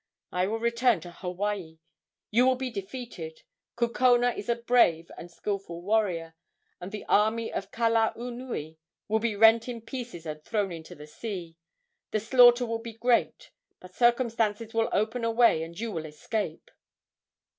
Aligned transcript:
I 0.31 0.47
will 0.47 0.57
return 0.57 0.99
to 1.01 1.11
Hawaii. 1.11 1.77
You 2.31 2.47
will 2.47 2.55
be 2.55 2.71
defeated. 2.71 3.43
Kukona 3.77 4.31
is 4.35 4.49
a 4.49 4.55
brave 4.55 5.11
and 5.15 5.29
skilful 5.29 5.83
warrior, 5.83 6.33
and 6.79 6.91
the 6.91 7.05
army 7.05 7.53
of 7.53 7.69
Kalaunui. 7.69 8.77
will 9.07 9.19
be 9.19 9.35
rent 9.35 9.67
in 9.69 9.79
pieces 9.79 10.25
and 10.25 10.43
thrown 10.43 10.71
into 10.71 10.95
the 10.95 11.05
sea. 11.05 11.55
The 12.09 12.19
slaughter 12.19 12.65
will 12.65 12.79
be 12.81 12.93
great, 12.93 13.51
but 13.79 13.93
circumstances 13.93 14.73
will 14.73 14.89
open 14.91 15.23
a 15.23 15.29
way 15.29 15.61
and 15.61 15.79
you 15.79 15.91
will 15.91 16.05
escape." 16.07 16.71